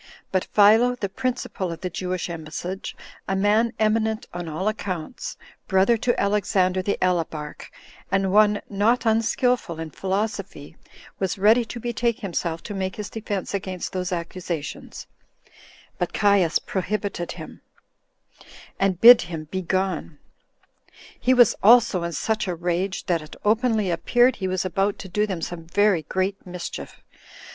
[0.31, 2.95] But Philo, the principal of the Jewish embassage,
[3.27, 7.69] a man eminent on all accounts, brother to Alexander the alabarch,
[8.09, 10.75] 30 and one not unskillful in philosophy,
[11.19, 15.05] was ready to betake himself to make his defense against those accusations;
[15.99, 17.61] but Caius prohibited him,
[18.79, 20.17] and bid him begone;
[21.19, 25.07] he was also in such a rage, that it openly appeared he was about to
[25.07, 27.03] do them some very great mischief.